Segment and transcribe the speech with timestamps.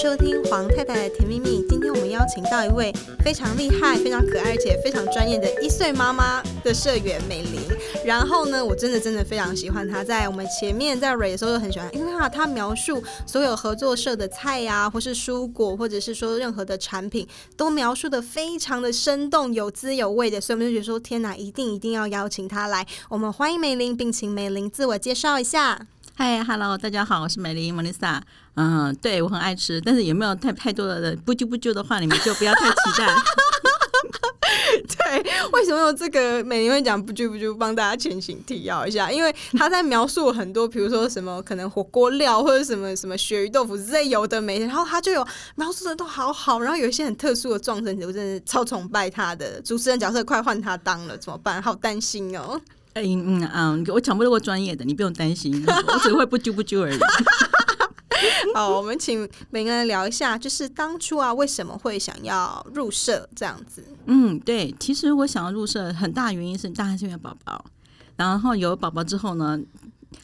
[0.00, 1.60] 收听黄太太的甜蜜蜜。
[1.68, 7.60] 今天我们邀请到一位非常厉害、非常可爱，而且非常专业的一岁妈妈的社员美玲。
[8.06, 10.04] 然后呢，我真的真的非常喜欢她。
[10.04, 17.26] 在我们前面在蕊的时候就很喜欢，因为她她描述所有合作社的菜呀、或是蔬果，或者是说任何的产品，
[17.56, 20.40] 都描述得非常的生动、有滋有味的。
[20.40, 22.86] 所以我们就觉得说，天哪，一定一定要邀请她来。
[23.08, 25.88] 我们欢迎美玲，并请美玲自我介绍一下。
[26.14, 28.22] 嗨哈喽，大家好，我是美伶莫妮莎。
[28.60, 33.06] 嗯，对我很爱吃，但是有没有太太多的不揪不揪的话，你们就不要太期待。
[34.98, 35.22] 对，
[35.52, 37.54] 为什么有这个美玲会讲不揪不揪？
[37.54, 51.62] 帮大家前情提要一下，因为他在描述很多，比如说什么可能火锅料或者什么什么鳕鱼豆腐之类有的没的，然后他就有描述的都好好，然后有一些很特殊的撞声词，我真的超崇拜他的主持人角色，快换他当了，怎么办？
[51.62, 52.60] 好担心哦。
[52.94, 56.98] 嗯嗯嗯，我抢不过专业的，你不用担心，我只会不揪不揪而已。
[58.54, 63.84] 好，我们请每个人聊一下，就是当初啊，为什么会想要入社这样子？
[64.06, 67.64] 嗯，对，其实我想要入社，很大原因是当然是因为宝宝，
[68.16, 69.60] 然后有宝宝之后呢。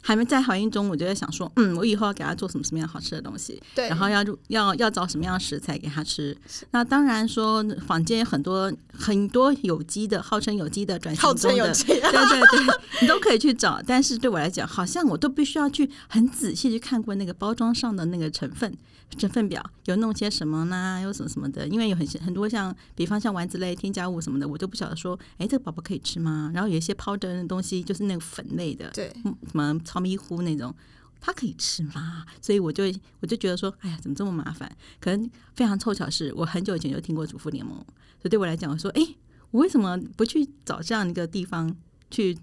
[0.01, 6.37] 还没在怀孕中，我就在想说，嗯，我以后要给他做什么什么样好吃的东西，对，然后要要要找什么样的食材给他吃。
[6.71, 13.83] 那当然说，坊间有很多很多有机的，号称有机的转型中的，有机， 对对对，你都可以去找。
[13.87, 18.73] 但是对我来讲，好像我都必须要去很仔细去看过那个包装上的那个成分。
[19.15, 21.01] 成分表有弄些什么呢？
[21.03, 21.67] 有什么什么的？
[21.69, 26.51] 因为有很很多像，比方像丸子类添加物什么的，我都不晓得说，哎，这个宝宝可以吃吗？
[26.55, 30.75] 然后有一些抛的东西，就是那个粉类的，对，什么糙米糊那种，
[31.21, 32.25] 它可以吃吗？
[32.41, 32.84] 所以我就
[33.21, 34.71] 我就觉得说，哎呀，怎么这么麻烦？
[35.01, 39.03] 可能非常凑巧是，我很久以前就听过主妇联盟，所以对我来讲，我说，哎，
[39.51, 41.75] 我为什么不去找这样一个地方
[42.11, 42.37] 去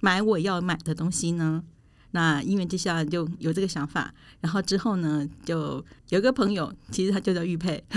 [0.00, 1.64] 买我要买的东西呢？
[2.12, 7.82] 那因为接下来就有这个想法，然后之后呢，就有一个朋友，其实他就叫玉佩，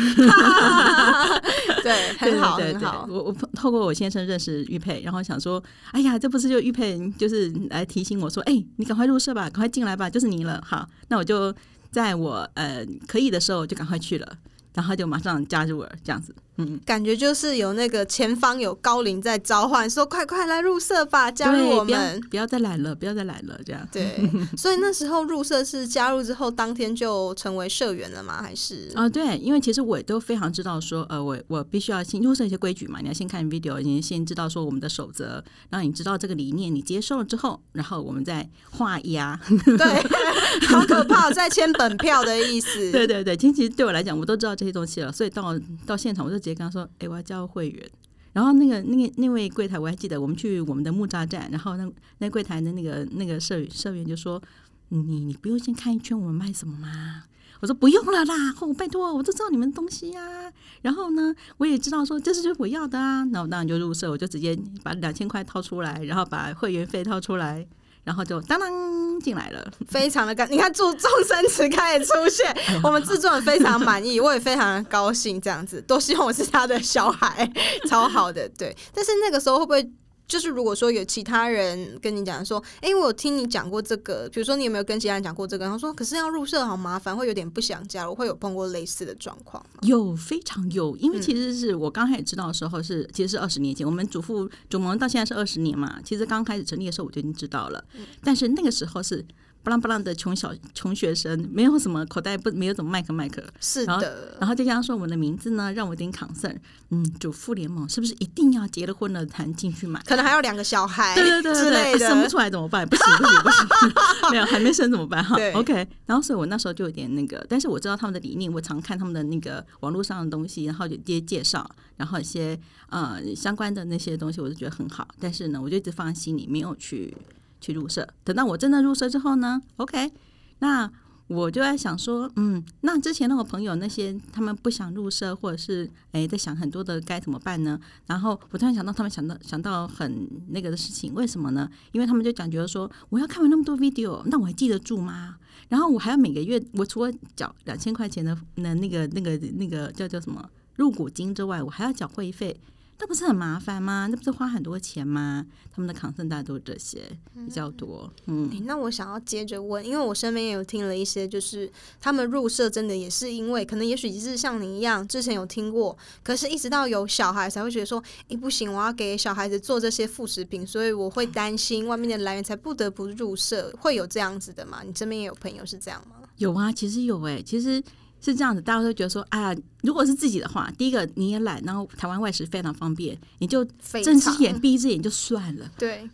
[1.83, 3.07] 对，很好，很好。
[3.09, 10.61] 我我透过我先生认识玉佩，然后想说，哎呀，这不是就玉佩，就是来提醒我说，哎，你赶快入社吧，赶快进来吧，就是你了。
[10.65, 11.53] 好，那我就
[11.91, 14.37] 在我呃可以的时候就赶快去了。
[14.73, 23.87] 然后就马上加入了，这样子，嗯，感觉就是有那个前方有高龄在召唤，说快快来入社吧，加入我们，不要再来了，不要再来了，这样。
[23.89, 28.41] 对， 所以那时候入社是加入之后当天就成为社员了吗？
[28.41, 28.91] 还是？
[28.93, 39.39] 啊，对，因为其实我也都非常知道说，呃，我我必须要先入社一些规矩嘛，你要先看 video，你先知道说我们的守则，然后你知道这个理念，你接受了之后，然后我们再画押。
[39.65, 42.91] 对，好可怕，再签本票的意思。
[42.91, 44.65] 对对对，其实对我来讲，我都知道这。
[44.65, 45.55] 些东西了，所以到
[45.85, 47.89] 到现场我就直接跟他说：“哎、我要交会员。”
[48.33, 54.41] 然后那个那个那位柜台我还记得，我们去我们的木栅站，然后那那柜台的那个那个社社员就说
[54.89, 57.23] ：“你你不用先看一圈我们卖什么吗？”
[57.61, 60.51] 我说：“不用了啦，哦，拜托，我都知道你们东西呀、啊。
[60.81, 63.23] 然后呢，我也知道说这是就是我要的啊。
[63.23, 67.65] 那我当然就入社，我就直接把两千块掏出来，然后把会员费掏出来。”
[68.05, 68.71] 然后就当当
[69.19, 77.51] 进来了，非常的感，你看祝众生词开始出现，哎、我们制作人非常满意， 我也非常高兴，这样子多希望我是他的小孩，
[77.89, 78.73] 超好的，对。
[78.93, 79.91] 但是那个时候会不会？
[80.27, 85.65] 就是如果说有其他人跟你讲说，哎、欸，我有听你讲过这个，比如说你有没有跟其他人讲过这个？
[85.65, 89.79] 他说，可是要入社好麻烦，会有点不想加入，会有碰过类似的状况吗？
[89.83, 99.25] 有，非常有，因为其实是我刚开始知道的时候是，嗯、其实是二十年前，我们祖父祖盟到现在是二十年嘛，其实刚开始成立的时候我就已经知道了，嗯、但是那个时候是。
[99.65, 103.91] 不浪不浪的穷小穷学生，没有什么口袋不没有怎么麦克麦克，是的。
[103.91, 104.07] 然后，
[104.41, 106.55] 然后再加上说我们的名字呢，让我有点 concern。
[106.91, 109.99] 嗯，主妇联盟是不是一定要结了婚了才进去买？
[110.05, 112.87] 可能还有两个小孩，对对对对对，生不出来怎么办？
[112.87, 115.23] 不行不行不行， 没有还没生怎么办？
[115.23, 115.73] 哈，OK。
[116.05, 121.67] 然后所以我那时候就有点那个，但是我知道他们的理念，我常看他们的那个网络上的东西，然后就接介绍，
[121.97, 122.57] 然后一些
[122.89, 125.07] 呃相关的那些东西，我就觉得很好。
[125.19, 127.17] 但是呢，我就一直放在心里，没有去。
[127.65, 130.11] 去入社，等到我真的入社之后呢，OK，
[130.59, 130.87] 那
[131.25, 137.79] 我就在想说，嗯，那之前那个朋友那些他们不想入社，或者是哎在想很多的该怎么办呢？
[138.05, 141.67] 然后我突然想到，他们想到想到很那个的事情，为什么呢？
[141.91, 145.37] 因为他们就讲觉得说，我要看完那么多 video，那我还记得住吗？
[145.69, 152.55] 然后我还要每个月，我除了缴两千块钱的那那个那个那个叫叫什么入股金之外，我还要缴会费。
[152.97, 154.07] 那不是很麻烦吗？
[154.09, 155.45] 那不是花很多钱吗？
[155.69, 157.01] 他们的抗生大都是这些
[157.33, 158.09] 比较多。
[158.27, 161.69] 嗯，欸，那我想要接着问，因为我身边也有听了一些，就是
[161.99, 173.73] 他们入社真的也是因为，可能也许是像你一样，之前有听过，可是一直到有小孩才会觉得说，欸，不行，我要给小孩子做这些副食品，所以我会担心外面的来源，才不得不入社。
[173.77, 174.81] 会有这样子的吗？
[174.85, 176.15] 你身边也有朋友是这样吗？
[176.37, 177.83] 有啊，其实有诶，其实。
[178.21, 183.63] 是这样子，大家都觉得说，哎呀，如果是自己的话，第一个你也懒，然后台湾外食非常方便，你就
[184.03, 185.65] 睁只眼闭一只眼就算了。
[185.77, 186.09] 对，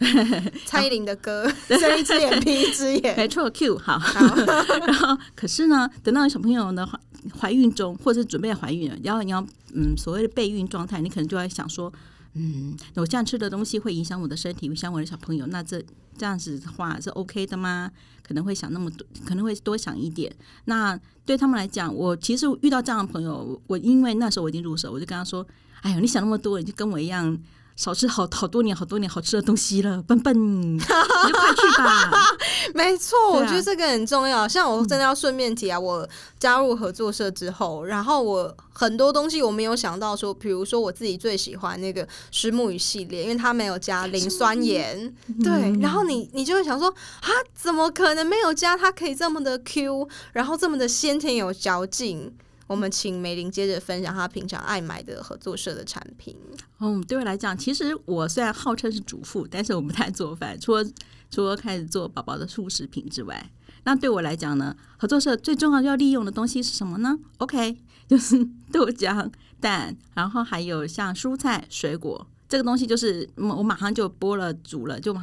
[0.66, 3.98] 蔡依林的歌，睁一只眼闭一只眼，没错，Q 好。
[3.98, 4.36] 好
[4.86, 7.00] 然后，可是呢，等到小朋友呢怀
[7.40, 11.92] 怀孕中，或者是准备怀孕了，然后你要嗯所谓的备孕状态，你可能就要想说。
[12.34, 15.46] 嗯，我这样吃的东西会影响我的身体，影响我的小朋友。
[15.48, 15.84] 那这
[16.18, 17.92] 这样子的话是 OK 的吗？
[18.24, 20.34] 可能会想那么多，可能会多想一点。
[20.66, 25.46] 那对他们来讲，我其实遇到这样的朋友，我因为那时候我已经入手，我就跟他说
[25.82, 27.38] ：“哎呀，你想那么多，你就跟我一样。”
[27.82, 32.12] 少吃好好多年好多年好吃的东西了，笨笨， 你就快去吧。
[32.76, 34.48] 没错，啊、我觉得这个很重要。
[34.48, 45.12] 像我真的要顺便提啊，嗯、我加入合作社之后，然后我很多东西我没有想到说，比如说我自己最喜欢那个石木鱼系列，因为它没有加磷酸盐。
[45.44, 48.78] 对，嗯、然后你你就会想说啊，怎么可能没有加？
[48.78, 52.32] 它可以这么的 Q，然后这么的鲜甜有嚼劲。
[52.72, 56.34] 我们请梅玲接着分享她平常爱买的合作社的产品。
[56.80, 60.86] 嗯，对我来讲，其实我虽然号称是主妇， 但是我不太做饭，除了
[61.30, 63.52] 除了开始做宝宝的速食品之外，
[63.84, 67.78] 那对我来讲呢，合作社最重要要利用的东西是什么呢？OK，
[68.08, 68.42] 就是
[68.72, 69.30] 豆浆、
[69.60, 75.14] 蛋，然后还有像蔬菜、水果，这个东西就是我马上就剥了、煮了、就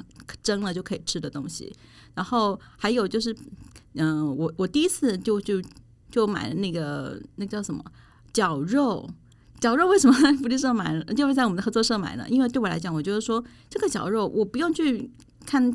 [0.42, 1.74] 蒸了就可以吃的东西。
[2.14, 3.34] 然后还有就是，
[3.94, 5.62] 嗯、我我第一次就就。
[6.10, 7.84] 就买了那个那叫什么
[8.32, 9.08] 绞肉，
[9.60, 11.04] 绞肉为什么在福利社买了？
[11.14, 15.10] 就会在我们的合作社买呢，因为对我来讲，我觉得说这个绞肉我不用去
[15.48, 15.74] 看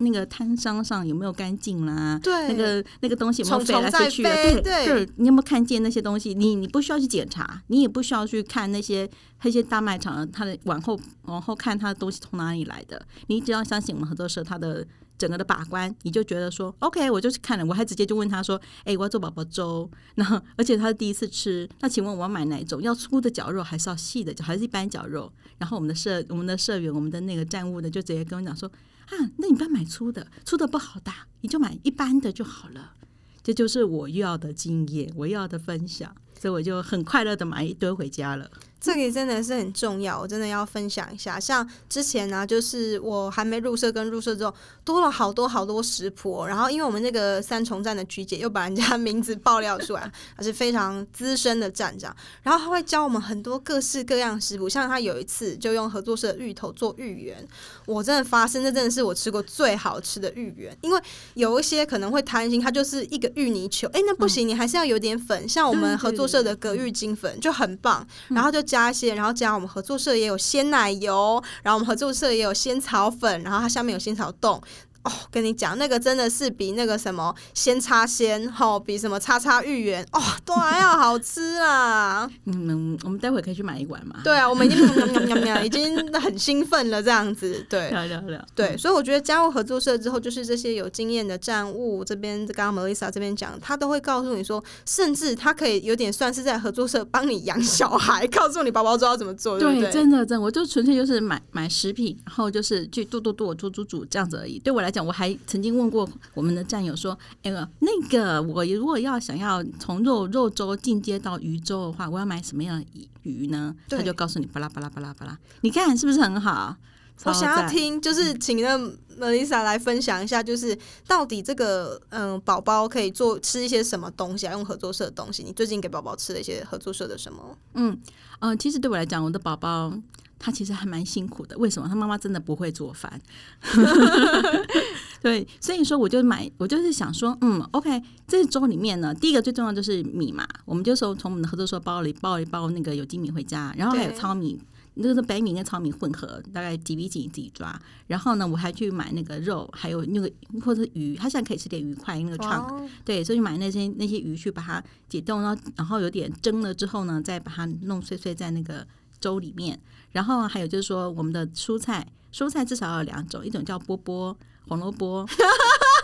[0.00, 6.34] 那个摊商上有没有干净啦，对，那个那个东西有没有飞来飞去的，对对，你有没有看见那些东西？
[6.34, 9.08] 你你不需要去检查，你也不需要去看那些
[9.42, 14.86] 那些大卖场它的往后往后看它的东西从哪里来的，你只要相信我们合作社它的。
[15.16, 22.82] 整个的把关，你就觉得说，OK，我就去看了，我还直接就问他说，哎、欸，我要做宝宝粥，然后而且他是第一次吃，那请问我要买哪一种？
[22.82, 25.32] 要粗的绞肉还是要细的，还是一般绞肉？
[25.58, 28.68] 然后我们的社我们的社员，我们的那个站务的就直接跟我讲说，
[29.06, 32.94] 啊，那你不要买粗的，粗的不好打，你就买一般的就好了。
[33.42, 38.50] 这就是我要的经验，我要的分享，所以我就很快乐的买一堆回家了。
[38.84, 41.40] 这个真的是很重要，我真的要分享一下。
[41.40, 44.54] 像之前呢、啊，就是我还没入社，跟入社之后
[44.84, 46.44] 多了好多好多食谱。
[46.44, 54.68] 然后因为我们那个三重站的菊姐又把人家 名字爆料出来，她是非常资深的站长，然后她会教我们很多各式各样的食谱。
[54.68, 57.48] 像她有一次就用合作社的芋头做芋圆，
[57.86, 60.76] 我真的发现这真的是我吃过最好吃的芋圆。
[60.82, 61.00] 因为
[61.32, 65.48] 有一些可能会贪心，它就是一个芋泥球，哎，那不行，你还是要有点粉。
[65.48, 68.62] 像我们合作社的葛玉金粉就很棒，然后就。
[68.74, 74.60] 加一些，然后加我们合作社也有鲜奶油，然后我们合作社也有仙草粉，然后它下面有仙草冻。
[75.04, 82.28] 哦，跟你讲，那个真的是比那个什么鲜叉鲜，吼，比什么叉叉芋圆，哦，都还要好吃啊！
[82.46, 84.20] 嗯，我们待会可以去买一碗嘛？
[84.24, 99.90] 对啊，我们已经已经很兴奋了，这样子，对，聊聊聊，对，所以我觉得加入合作社之后，就是这些有经验的站务这边，刚刚 Melissa 这边讲，他都会告诉你说，甚至他可以有点算是在合作社帮你养小孩，告诉你宝宝知道怎么做，对不对？
[99.90, 104.58] 对，真的真的，我就纯粹就是买买食品，然后就是去剁剁剁、煮煮煮这样子而已。
[104.60, 105.04] 对我来讲。
[105.04, 116.76] 我还曾经问过我们的战友说：“哎、欸，那个我如果要想要从肉肉粥进阶到鱼粥的话，我要买什么样的鱼呢？”他就告诉你巴拉巴拉巴拉巴拉，你看是不是很好？
[117.24, 118.76] 我想要听，就是请那
[119.18, 124.52] Melissa 来分享一下，就是到底这个嗯宝宝可以做吃一些什么东西啊？
[124.52, 127.56] 用合作社的东西，你最近给宝宝吃了一些合作社的什么？
[127.74, 127.92] 嗯
[128.40, 129.92] 嗯、呃，其实对我来讲，我的宝宝。
[130.36, 131.88] 他其实还蛮辛苦的，为什么？
[131.88, 133.18] 他妈妈真的不会做饭，
[135.22, 144.60] 对，所以说我就买，我就是想说，嗯，OK，这粥里面呢，第一个最重要就是米嘛，我们就说从我们的合作社包里包一包那个有机米回家，然后还有糙米，
[144.94, 147.80] 那个是白米跟糙米混合，大概几比几你自己抓。
[148.06, 150.30] 然后呢，我还去买那个肉，还有那个
[150.64, 158.86] 或者是鱼，他现在可以吃点鱼块，那个肠，哦、对，所以买那些那些鱼去把它解冻，然后然后有点蒸了之后呢，再把它弄碎碎在那个。
[159.20, 159.80] 粥里面，
[160.12, 164.36] 然后还有就是说，我们的蔬菜，蔬菜至少要有两种，一种叫波波
[164.68, 165.28] 红萝卜，哦，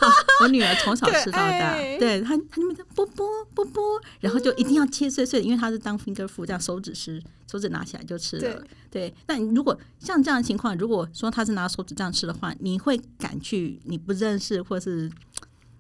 [0.43, 8.43] 我女儿从小吃到大，对她，她那边叫波波波波，然后就一定要切碎碎，因为她是当 finger food，这样手指吃，手指拿起来就吃了。
[8.91, 15.11] 对，对，但如果像这样的情况，如果说她是拿手指这样吃的话，你会敢去你不认识或是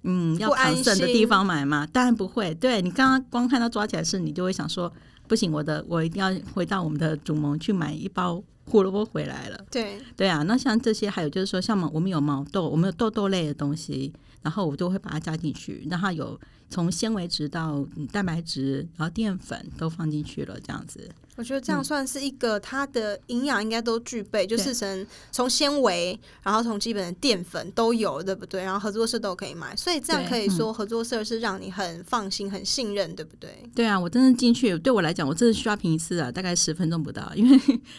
[0.02, 1.86] 嗯要抗生的地方买吗？
[1.92, 2.54] 当然不会。
[2.54, 4.92] 对，你刚刚光看到抓起来是，你就会想说。
[5.28, 9.64] 不行，我的我一定要回到我们的主盟去买一包胡萝卜回来了。
[9.70, 14.12] 对对啊，那像这些，还有就是说，像我们有毛豆，我们有豆豆类的东西，
[14.42, 21.10] 然后我都会把它加进去，让它有从纤维质到蛋白质，然后淀粉都放进去了，这样子。
[21.36, 28.62] 我觉得这样算是一个它的营养应该都具备，嗯、就是从从纤维，然后从基本的淀粉都有，对不对？
[28.62, 33.62] 然后合作社都可以买，所以这样可以说合作社是让你很放心、很信任，对不对？
[33.74, 37.58] 对啊，我真的进去，对我来讲，我真的刷屏一次啊，大概十分钟不到，因为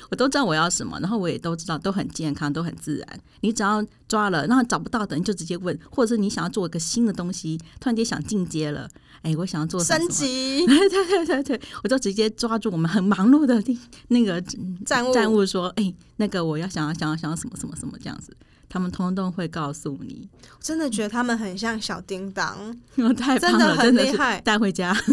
[0.09, 3.19] 我都知道我要什么，然后我也都知道都很健康，都很自然。
[3.39, 8.87] 你只要抓了，然后找不到的，你就直接问，或者是你想要做一个新的东西，突然间想进阶了。
[9.23, 13.63] 哎，我想要做升级， 对对对对，我就直接抓住我们很忙碌的
[14.07, 14.41] 那个
[14.85, 18.35] 站务，站务说，哎，那个我要想要想要想要什么什么什么这样子，
[18.67, 20.27] 他们通通会告诉你。
[20.51, 22.75] 我真的觉得他们很像小叮当，
[23.15, 24.91] 太棒了，真的很厉害，带回家。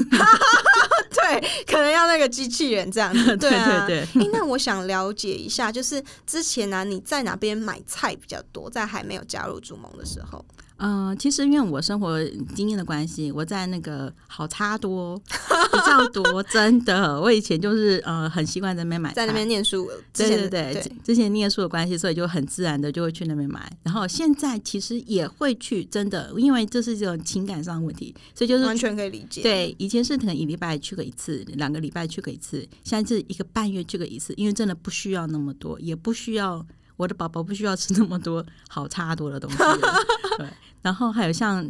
[1.11, 3.37] 对，可能要那个机器人这样子。
[3.37, 8.71] 对啊，对对那我想了解一下，就是之前呢、啊，你在哪边买菜比较多？
[8.71, 10.43] 在还没有加入主盟的时候。
[10.79, 17.21] 嗯、呃，其实因为我生活经验的关系，我在那个好差多比较多， 真的。
[17.21, 19.91] 我以前就是呃很习惯在那边买，在那边念书。
[20.13, 23.71] 对对对，对之前念书的关系，所以就很自然的就会去那边买。
[23.83, 29.43] 然后现在其实也会去，真的，因为这是这种情感上的问题，所以就是完全可以理解。
[29.43, 36.65] 对，以前是可能一礼拜去个一次，两个礼拜去个一次，现在是一个半月去个一次，因为真的不需要那么多，也不需要
[36.99, 39.57] 我的宝宝不需要吃那么多好差多的东西。
[40.37, 40.47] 对。
[40.83, 41.67] 然后还有像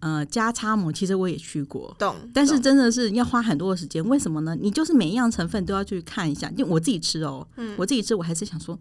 [0.00, 2.14] 呃加差母，其实我也去过，懂。
[2.32, 4.56] 但是真的是要花很多的时间，为什么呢？
[4.60, 8.78] 你就是每一样成分都要去看一下，因为我自己吃哦，嗯、我自己吃，我还是想说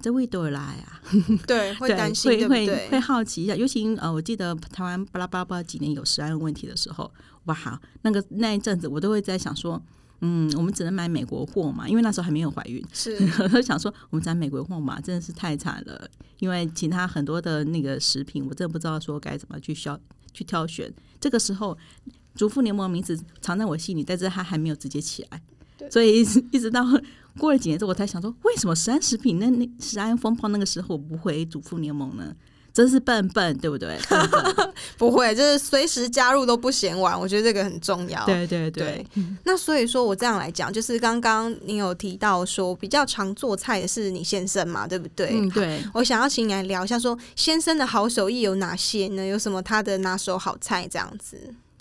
[0.00, 1.00] 这味道来啊，
[1.46, 3.56] 对， 会担心，对会对会会好奇一下。
[3.56, 7.10] 尤其呃，我记得台湾巴拉巴拉巴拉几年有食安问题的时候，
[7.44, 9.80] 哇，好，那个那一阵子我都会在想说。
[10.20, 12.84] 嗯，我们只能买美国货嘛，因为那时候还没有怀孕。
[12.92, 13.16] 是，
[13.54, 16.08] 我想说我们买美国货嘛，真的是太惨了。
[16.38, 19.98] 因为其他很多的那个食品，我真的不知道说该怎么去挑
[20.32, 20.92] 去挑选。
[21.20, 21.76] 这个时候，
[22.34, 25.42] 主妇联盟的名字藏在我心里，但是它还没有直接起来。
[25.78, 26.84] 对所以一直 一直到
[27.38, 32.34] 过了几年之后，我才想说，为什么食安食品那那食安风暴那个时候我不回主妇联盟呢？
[32.80, 33.98] 真是笨笨，对不对？
[34.08, 37.18] 笨笨不会，就是随时加入都不嫌晚。
[37.18, 38.24] 我觉得这个很重要。
[38.24, 38.84] 对对对。
[38.84, 39.06] 对
[39.44, 45.28] 那所以说我这样来讲，就是刚刚你有提到说比较常做菜的是你先生嘛，对不对？
[45.32, 45.82] 嗯，对。
[45.92, 49.26] 我想要请你来聊一下，说先生的好手艺有哪些呢？
[49.26, 51.36] 有什么他的拿手好菜这样子？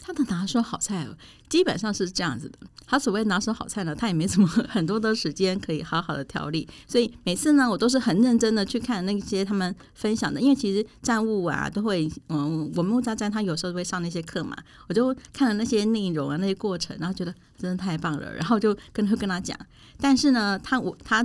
[0.10, 1.08] 他的拿手好菜，
[1.48, 2.58] 基本上是这样子的。
[2.88, 10.42] 他所谓拿手好菜呢，他也没什么很多的时间可以好好的调理，所以每次呢，我都是很认真的去看那些他们分享的。
[10.42, 19.56] 因为其实站务啊，都会嗯，我木扎站他有时候会上那些课嘛，我就看了那些内容啊，那些过程，然后觉得真的太棒了，然后就跟会跟他讲。
[20.00, 21.24] 但是呢，他我他。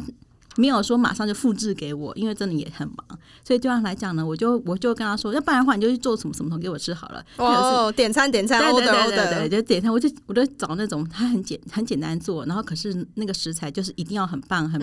[0.56, 7.24] 没有说马上就复制给我，因为真的也很忙，所以对他来讲呢，我就我就跟他说，要不然的话你就去做什么什么给我吃好了。
[7.36, 14.80] 哦，点餐点餐，对对对对对，就点餐，我就我就找那种他很简很简单做，然后可是那个食材就是一定要很棒，很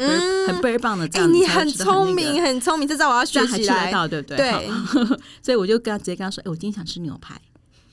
[0.48, 1.34] 很倍儿棒的这样子。
[1.34, 3.76] 你很聪明，很聪明，这招我要学起来。
[3.76, 4.38] 还吃得到，对不对？
[4.38, 4.70] 对。
[5.42, 7.40] 所以我就跟他直接跟他说，哎，我今天想吃牛排，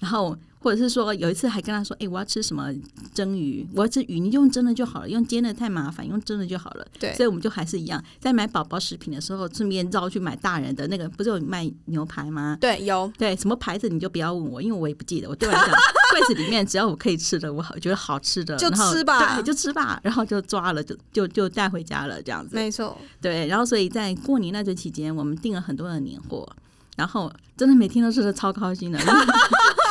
[0.01, 0.37] 然后。
[0.61, 2.73] 或者是说有一次还跟他说，哎、欸，我要吃什么
[3.15, 6.87] 蒸鱼，我要吃鱼，你用蒸的就好了，用煎的太麻烦，用蒸的就好了。
[6.99, 12.57] 对，所以我们就还是一样，在买宝宝食品的时候，顺便绕去买大人的那个，不是有卖牛排吗？
[12.61, 13.11] 对，有。
[13.17, 15.29] 对，什么牌子你就不要问我，因为我也不记得。
[15.29, 15.75] 我对我来讲，
[16.13, 22.57] 柜子里面只要我可以吃的，我好觉得好吃的，就吃吧，对，就吃吧，然后就抓了，就就就带回家了，这样子。
[22.57, 22.97] 没错。
[23.21, 26.49] 对，然后所以在过年那段期间，我们订了很多的年货，
[26.97, 28.99] 然后真的每天都吃的超高兴的。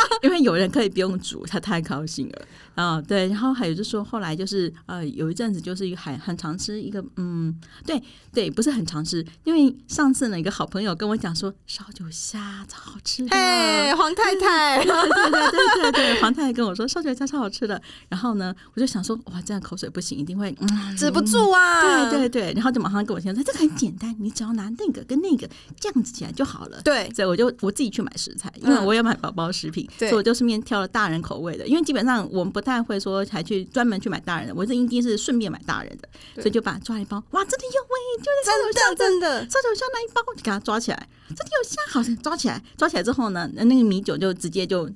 [0.23, 2.41] 因为有人可以不用煮，他太高兴了
[2.75, 3.01] 啊！
[3.01, 7.53] 对，然后还有就是说，后来就是呃，有一阵子就是很很常吃一个嗯，
[7.85, 8.01] 对
[8.33, 22.09] 对，不是很常吃，因为上次呢，一个好朋友跟我讲说烧酒虾超好吃的，哎，黄太太，对对对对对，黄太太跟我说烧酒虾超好吃的，然后呢，我就想说哇，这样口水不行，一定会嗯止不住啊！
[22.09, 25.49] 对对对，然后就马上跟我讲说，这个很简单，你只要拿那个跟那个
[25.79, 26.81] 这样子起来就好了。
[26.83, 29.87] 对，所以我就我自己去买食材，因为我也买宝宝食品。
[29.97, 30.09] 对。
[30.09, 37.89] 所以我就顺便挑了大人口味的，因为基本上我们不太会说还去专门去买大人的，我这一定是顺便买大人的，所以就把抓一包，哇，真的有味，
[38.23, 44.89] 就是烧酒虾，真的烧酒虾那一包，就给它抓起来，真的有虾，好像抓起来，抓起来之后呢，那个米酒就直接就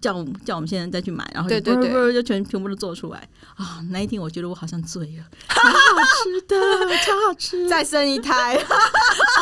[0.00, 3.80] 叫叫我们现在再去买，然后就对对对，就全全部都做出来啊！
[3.90, 8.56] 那一天我觉得我好像醉了， 超好吃的，超好吃，再生一胎，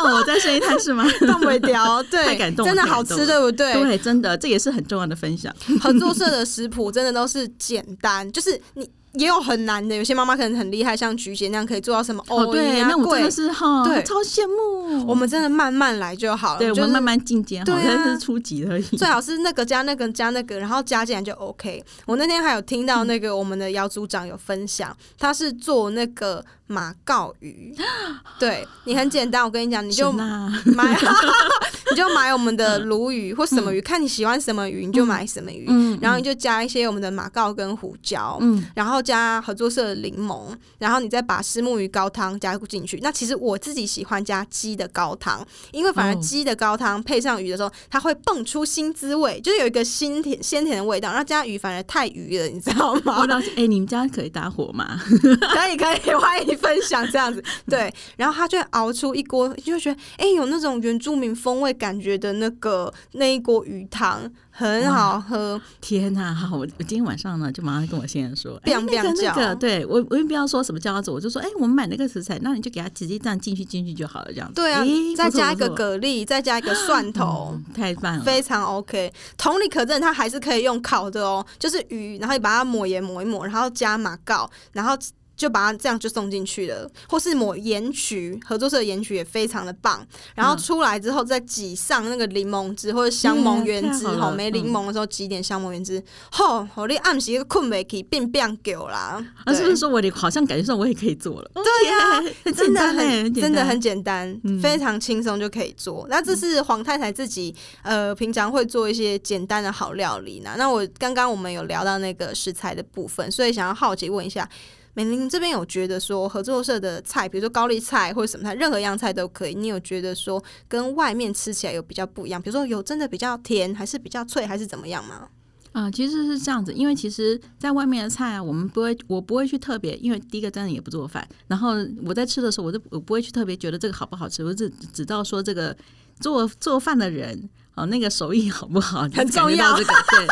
[0.01, 1.05] 哦，再生一胎是吗？
[1.21, 3.73] 冻不了，对， 太感动了，真的好吃，对不对？
[3.73, 5.09] 对，真的，这也是很重要的。
[5.09, 5.53] 的分享。
[5.81, 8.89] 合作社的食谱真的都是简单，就是你。
[9.13, 15.03] 也有很难的，有些妈妈可能很厉害，像菊姐那样可以做到什么哦，对，那我真的是哈， 对，超羡慕。
[15.07, 18.83] 我们真的慢慢来就好了，对，我们慢慢进阶，好像是初级而已。
[18.97, 21.83] 最好是那个加那个加那个，然后加进来就 OK。
[22.05, 27.75] 我那天还有听到那个我们的姚组长有分享，他是做那个马告鱼，
[28.37, 30.95] 对你很简单，我跟你讲，你就买，
[31.91, 35.67] 你就买我们的鲈鱼或什么鱼，看你喜欢什么鱼你就买什么鱼，
[35.99, 38.39] 然后你就加一些我们的马告跟胡椒，
[38.75, 38.99] 然后。
[39.09, 42.99] 加合作社的柠檬，然后你再把虱目鱼高汤加进去。
[43.01, 51.09] 那其实我自己喜欢加鸡的高汤，因为反而鸡的高汤配上鱼的时候，它会蹦出新滋味，就是有一个新甜鲜甜的味道。
[51.09, 53.25] 然后加鱼反而太鱼了，你知道吗？
[53.55, 54.99] 哎、欸，你们家可以打火吗？
[55.01, 57.43] 可以可以，欢迎分享这样子。
[57.67, 64.29] 对，然后他就会熬出一锅，就会觉得哎、欸，有那种原住民风味感觉的那个那一锅鱼汤。
[64.51, 66.33] 很好喝，天呐！
[66.35, 74.55] 好，我我今天晚上呢，就马上跟我先生说， 哎、欸，那个那个，对我我也不要说什么叫他做，我就说，哎、欸，我们买那个食材，那你就给他直接这样进去进去就好了，这样子。
[74.55, 79.13] 对啊，欸、再加一个蛤蜊，再加一个 蒜头，嗯、太棒了，非常 OK。
[79.37, 84.97] 同理可证，它还是可以用烤的哦，就是鱼，然后你把它抹盐抹一抹，然后加马告，然后。
[85.39, 90.05] 就把它这样就送进去了，或是抹盐曲，合作社的盐曲也非常的棒。
[90.35, 96.03] 然后出来之后再挤上那个柠檬汁或者香檬原汁，吼、嗯，没柠檬的时候挤点香檬原汁。
[96.29, 99.25] 吼、嗯，我你暗时困不起，变变狗啦。
[99.45, 101.49] 啊，是不是说我好像感觉上我也可以做了？
[101.53, 106.05] 对呀、啊，真的很真的很简单，嗯、非常轻松就可以做。
[106.09, 110.55] 那这是黄太太自己呃平常会做一些简单的好料理呢。
[110.57, 114.49] 那我刚刚我们有聊到那个食材的部分，所以想要好奇问一下。
[114.93, 119.53] 美玲这边有觉得说合作社的菜，比如说高丽菜或者什么菜，任何一样菜都可以。
[119.55, 122.41] 你有觉得说跟外面吃起来有比较不一样？
[122.41, 125.27] 比如说有真的比较甜，还是比较脆，还是怎么样吗？
[125.71, 131.73] 啊、呃，其实是这样子，因为其实在外面的菜啊，我们不会，我不会去特别，因为第一个真的也不做饭，然后
[132.05, 135.75] 我在吃的时候，我就我不会去特别觉得这个好不好吃，我只只知道说这个
[136.19, 137.49] 做做饭的人。
[137.75, 139.03] 哦，那个手艺好不好？
[139.13, 139.77] 很重要。
[139.77, 140.27] 这个对，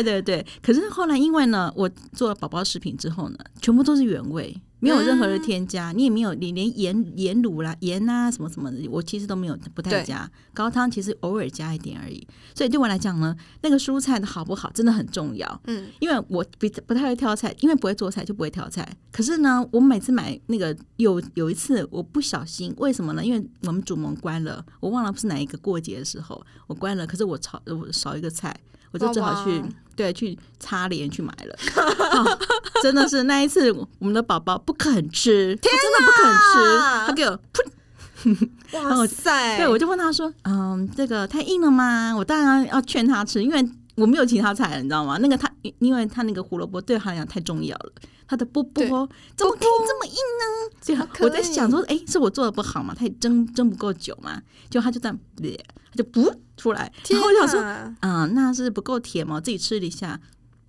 [0.00, 0.46] 对对对。
[0.62, 4.56] 可是后来，因为呢，我做了宝宝食品之后呢，全部都是原味。
[4.78, 10.28] 没有任何的添加，嗯、你也没有，你连盐盐卤啦、盐啊什么什么的，我其实都没有，不太加。
[10.52, 12.26] 高汤其实偶尔加一点而已。
[12.52, 15.60] 所以对我来讲呢，那个蔬菜的好不好真的很重要。
[15.68, 18.84] 嗯，因为我比不太会挑菜，因为不会做菜就不会挑菜。
[19.12, 23.24] 可是呢，我每次买那个有有一次我不小心，为什么呢？
[23.24, 28.52] 因为我们主门关了，我忘了是哪一个过节的时候我关了，可是我炒我少一个菜。
[28.92, 29.62] 我就只好去，
[29.96, 31.56] 对，去擦脸去买了。
[31.76, 32.38] 哦，
[32.82, 39.56] 真的是那一次，我们的宝宝不肯吃，他真的不肯吃，他给我噗，哇塞！
[39.56, 45.18] 对，我就问他说：“嗯，这个太硬了吗？”我当然要劝他吃，因为我没有其他菜了，你知道吗？
[45.18, 47.92] 那个他，因为他那个胡萝卜对他来讲太重要了，
[48.26, 48.82] 他的波波
[49.36, 50.76] 怎么可以这么硬呢？
[50.80, 52.94] 所以我在想说，哎，是我做的不好嘛？
[52.94, 54.40] 他蒸蒸不够久嘛？
[54.70, 56.32] 就他就这样，他就不。
[56.54, 59.36] 出来，然后我想说，啊、嗯，那是不够甜嘛？
[59.36, 60.20] 我自己吃了一下，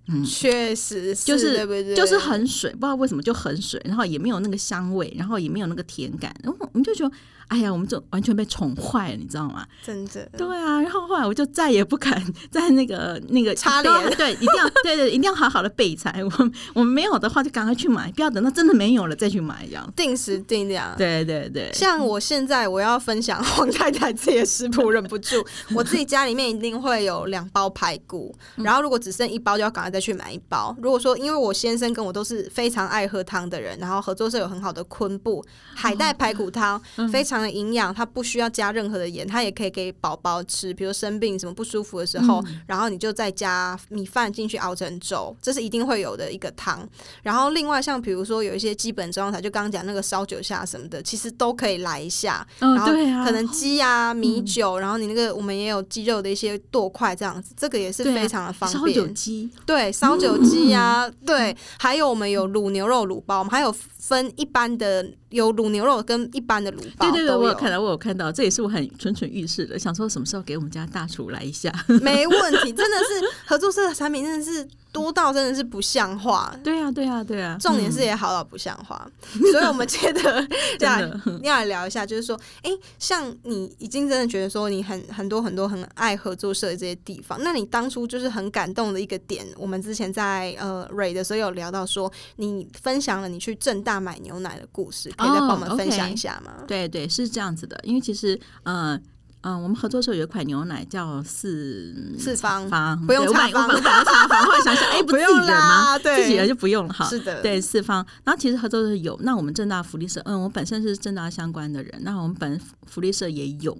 [0.08, 1.94] 嗯，确实是，就是对不对？
[1.94, 7.14] 就是很水，不知道为什么就很水，然后也没有那个香味，然后也没有那个甜感，然后我们就觉得。
[7.48, 9.66] 哎呀，我们就完全被宠坏了，你知道吗？
[9.84, 10.28] 真的。
[10.36, 16.22] 对啊，然后后来我就再也不敢在那个那个擦脸， 对，一定要对对，一定要好好的备菜。
[16.24, 19.92] 我我们没有的话，就赶快去买，不要等到真的没有了再去买，这样。
[19.94, 20.96] 定时定量。
[20.96, 21.70] 对对对。
[21.74, 25.44] 像我现在我要分享黄太太自己的食谱，忍不住，
[25.76, 30.74] 我自己家里面一定会有两包排骨，然后如果只剩一包，就要赶快再去买一包。
[30.80, 36.80] 如果说因为我先生跟我都是非常爱喝汤的人，然后合作社有很好的昆布海带排骨汤，
[37.12, 37.33] 非常。
[37.52, 40.72] 营养，它不需要加任何的盐，它也可以给宝宝吃。
[40.74, 46.88] 比如生病什么不舒服的时候，嗯、然后你就再加米饭进去熬成粥，这是一定会有的一个汤。
[47.22, 52.46] 然后另外像比如说有一些基本中药材，就刚刚讲那个烧酒下什么的，其实都可以来一下。
[52.60, 52.92] 哦、然后
[53.24, 58.94] 可能鸡啊、哦、米酒，然后你那个我们也有鸡肉的一些剁块这样子，这个也是非常的方便。
[58.94, 63.74] 烧酒鸡，对，烧酒鸡呀， 对，还有我们有卤牛肉卤包，我们还有
[64.08, 65.06] 分一般的。
[65.30, 71.72] 有卤牛肉跟一般的卤包，对对对，我有看到，我有看到，这也是我很蠢蠢欲试的，想说什么时候给我们家大厨来一下。
[72.02, 76.54] 没问题，真的是合作社的产品，真的是多到真的是不像话。
[76.62, 80.46] 对啊，对啊，对啊，重点是也好到不像话，嗯、所以我们接着
[80.78, 81.00] 要
[81.42, 95.10] 要来聊一下，就是说，哎、欸，像你已经真的觉得说你很很多很多很爱合作社的这些地方，那你当初就是很感动的一个点，我们之前在呃瑞的时候有聊到说，你分享了你去正大买牛奶的故事。
[95.16, 96.52] 可以再帮我们分享一下吗？
[96.68, 99.00] 对对，是这样子的，因为其实，呃
[99.44, 105.98] 嗯，我们合作时候有一款牛奶叫四四方方，不用查方，我本来查方，后来想想，哎， 不自己人吗？
[105.98, 107.04] 对，自己人就不用了哈。
[107.06, 108.04] 是的，对四方。
[108.24, 113.76] 然后其实合作社有，那我们正大福利社，嗯，我本身是正大相关的人，那我们本福利社也有。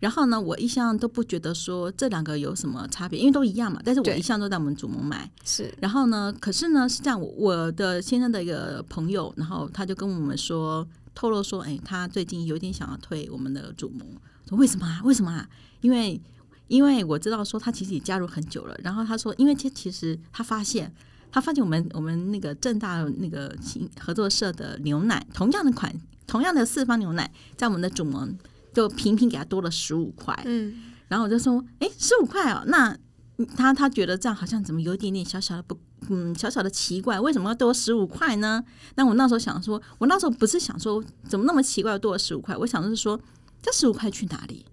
[0.00, 3.80] 然后呢，我一向都不觉得说这两个有什么差别，因为都一样嘛。
[3.84, 5.30] 但是我一向都在我们主盟买。
[5.44, 5.72] 是。
[5.80, 14.04] 然后呢，可是呢是这样，我的先生的一个朋友，然后他就跟我们说，透露说，哎，他最近有点想要退我们的主盟。
[14.48, 15.00] 说为什么啊？
[15.04, 15.48] 为什么啊？
[15.80, 16.20] 因为
[16.68, 18.78] 因为我知道说他其实也加入很久了。
[18.82, 20.92] 然后他说，因为其其实他发现，
[21.30, 23.54] 他发现我们我们那个正大那个
[24.00, 25.94] 合作社的牛奶，同样的款，
[26.26, 28.36] 同样的四方牛奶，在我们的主盟。
[28.74, 30.74] 就平平给他多了十五块，嗯，
[31.06, 32.98] 然后我就说，哎，十五块哦，那
[33.54, 35.78] 他他觉得这样好像怎么有一点点小小的不，
[36.08, 38.64] 嗯，小小的奇怪，为什么要多十五块呢？
[38.96, 43.16] 那我那时候想说，我那时候不是想说怎么那么奇怪，多了十五块，我想的是说，
[43.64, 44.66] 这十五块去哪里？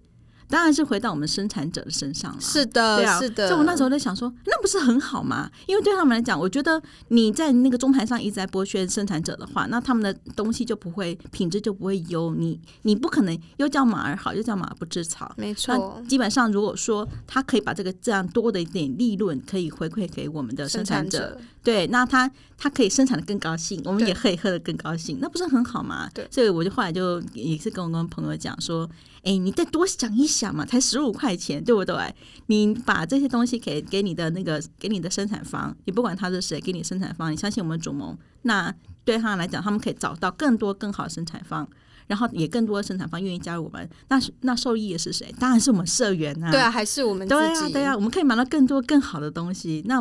[0.52, 2.38] 当然是回到我们生产者的身上了。
[2.38, 3.48] 是的，对啊，是的。
[3.48, 5.50] 所以我那时候在想说，那不是很好吗？
[5.66, 12.34] 因为对他们来讲，我觉得你在那个中台上一直在剥削生产者的话，那他们的东西就不会品质就不会优。
[12.34, 15.32] 你你不可能又叫马儿好，又叫马儿不吃草。
[15.38, 16.02] 没错。
[16.06, 26.10] 基本上，如果说他可以把这个这样多的一点利润可以回馈给我们的生产者，产者对，那他他可以生产的更高兴，我们也可以喝的更高兴，那不是很好吗？
[26.12, 26.28] 对。
[26.30, 28.86] 所以我就后来就也是跟我跟朋友讲说。
[29.22, 32.14] 哎，你再多想一想嘛，才十五块钱，对不对？
[32.46, 41.68] 你把这些东西给给你的那个给你的生产方，你不管他是谁，给你生产方，你相信我们主盟，那对他来讲，他们可以找到更多更好的生产方，
[42.08, 45.32] 然后也更多的生产方愿意加入我们，那那受益的是谁？
[45.38, 46.50] 当然是我们社员呐、啊。
[46.50, 47.26] 对啊，还是我们。
[47.28, 50.00] 对啊，对啊，我们可以买到更多更好的东西，那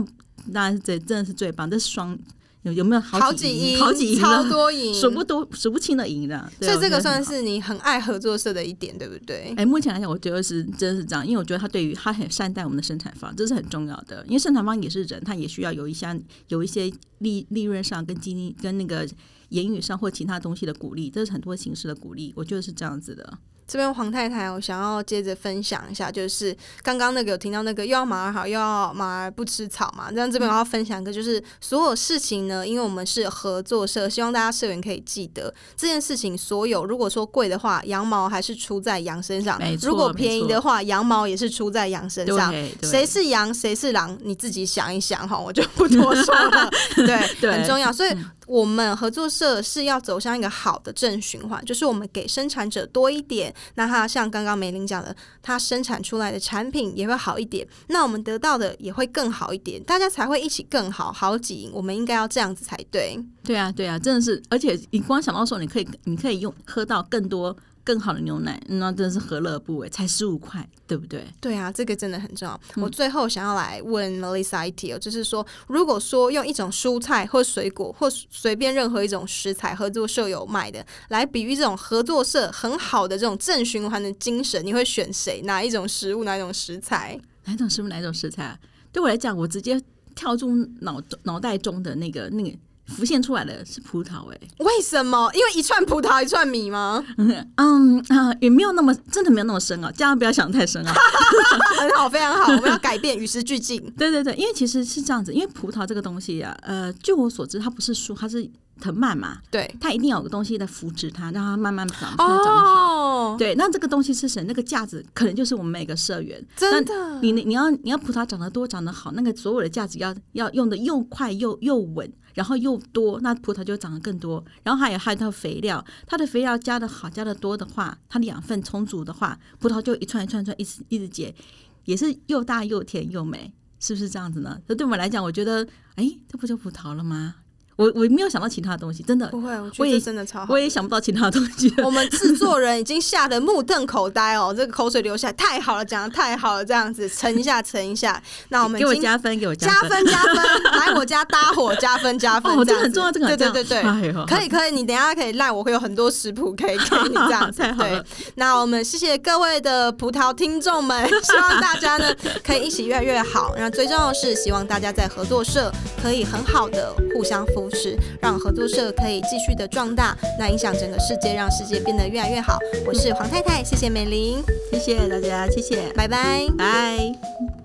[0.52, 2.18] 当然是这真的是最棒，这是双。
[2.64, 3.80] 有有没有好几赢？
[3.80, 6.52] 好几赢，超多赢，数不多、数不清的赢的。
[6.60, 9.54] 所以这个算是你很爱合作社的一点，对不对？
[9.58, 14.24] 哎，目前来讲，我觉得是真的是这样，因为我觉得他对于他很善待我们的生产方，这是很重要的。
[14.28, 19.08] 因为生产方也是人，他也需要有一些有一些利利润上跟经济跟那个
[19.50, 22.32] 言语上或其他东西的鼓励，这是很多形式的鼓励。
[22.36, 23.38] 我觉得是这样子的。
[23.72, 26.54] 这边黄太太，我想要接着分享一下，就是
[26.84, 30.12] 刚刚那个有听到那个又要马儿好，又要马儿不吃草嘛。
[30.12, 36.38] 这样这边我要分享一个，就是所有事情呢，因为我们是合作社，希望大家社员可以记得这件事情。
[36.38, 42.54] 所有如果说贵的话，羊毛还是出在羊身上；如果便宜的话，羊毛也是出在羊身上。
[42.84, 46.70] 谁是羊，谁是狼，你自己想一想哈，我就不多说了。
[46.98, 47.16] 对，
[47.50, 48.10] 很重要，所以。
[48.52, 61.72] 我们合作社是要走向一个好的正循环，就是我们给生产者多一点，那他像刚刚梅林讲的，他生产出来的产品也会好一点，那我们得到的也会更好一点，大家才会一起更好，好几赢。
[61.74, 63.18] 我们应该要这样子才对。
[63.42, 67.56] 对啊，对啊，真的是，而且你光想到说，你可以，你可以用喝到更多。
[67.92, 69.90] 更好的牛奶，那真的是何乐不为？
[69.90, 71.28] 才十五块，对不对？
[71.42, 72.58] 对啊，这个真的很重要。
[72.78, 85.42] 嗯、我最后想要来问 Melissa 一题，就是说，如果说用一种蔬菜或水果，或随便任何一种食材，合作社有卖的，来比喻这种合作社很好的这种正循环的精神，你会选谁？
[85.42, 86.24] 哪一种食物？
[86.24, 87.20] 哪一种食材？
[87.44, 87.90] 哪一种食物？
[87.90, 88.58] 哪一种食材？
[88.94, 89.78] 对我来讲，我直接
[90.16, 92.58] 跳出脑脑袋中的那个那个。
[92.88, 95.32] 浮现出来的是葡萄哎、欸，为什么？
[95.34, 97.04] 因为一串葡萄一串米吗？
[97.56, 100.94] 嗯啊，也没有那么真的没有那么深啊，千万不要想太深啊。
[101.80, 103.82] 很好，非常好，我们要改变，与时俱进。
[103.98, 109.38] 对对对，因为其实是这样子，因为葡萄这个东西啊，呃，据我所知，它不是树，它是藤蔓嘛。
[109.50, 112.28] 对，它一定要有个东西在扶持它，让它慢慢长，长
[112.60, 113.11] 好。
[113.38, 114.44] 对，那这个东西是谁？
[114.44, 116.44] 那个架子可能就是我们每个社员。
[116.56, 122.12] 真的，你你要你要葡萄长得多，长得好，那个所有的架子要要用的又快又又稳。
[122.34, 124.42] 然后又多，那葡萄就长得更多。
[124.64, 131.36] 然后还有还有它的肥料，它的肥料加的好，加的多的话，它的养分充足的话，葡萄就一串一串串一直一直结，
[131.84, 134.58] 也是又大又甜又美，是不是这样子呢？
[134.66, 137.36] 这对我们来讲，我觉得，哎，这不就葡萄了吗？
[137.76, 139.28] 我我没有想到其他的东西，真的。
[139.28, 141.74] 不会，我觉得真的超好，我也想不到其他的东西。
[141.84, 148.22] 我们制作人已经吓得目瞪口呆哦，这个口水流下来，太好了，讲的太好了，这样子沉一下，沉一下。
[148.50, 153.84] 那我们给我加分，给我加分，加分，加分，来我家搭伙，加分，加分， 哦，这很重要，这个对对对对，
[154.28, 157.62] 可以可以，你等下可以赖我，会有很多食谱可以给你这样子。
[157.78, 158.04] 对，
[158.36, 162.14] 那我们谢谢各位的葡萄听众们，希望大家呢
[162.46, 163.54] 可以一起越来越好。
[163.58, 168.52] 那最重要的是，希望大家在合作社可以很好的互相扶持，让合。
[168.52, 172.60] 合作社可以继续的壮大，那影响整个世界，让世界变得越来越好。
[172.86, 174.44] 我是黄太太，谢谢美玲，
[174.74, 177.61] 谢谢大家，谢谢，拜拜，拜。